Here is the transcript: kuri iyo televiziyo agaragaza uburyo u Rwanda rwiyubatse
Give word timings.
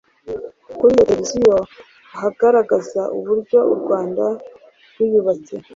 kuri 0.77 0.91
iyo 0.93 1.03
televiziyo 1.07 1.55
agaragaza 2.27 3.01
uburyo 3.17 3.59
u 3.71 3.75
Rwanda 3.81 4.25
rwiyubatse 4.89 5.55